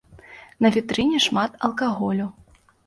На 0.65 0.71
вітрыне 0.79 1.21
шмат 1.29 1.51
алкаголю. 1.71 2.25